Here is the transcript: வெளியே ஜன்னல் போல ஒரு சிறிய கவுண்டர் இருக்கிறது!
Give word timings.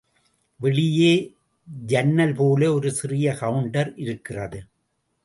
வெளியே 0.59 1.11
ஜன்னல் 1.85 2.33
போல 2.33 2.73
ஒரு 2.73 2.91
சிறிய 2.91 3.33
கவுண்டர் 3.33 3.93
இருக்கிறது! 3.97 4.61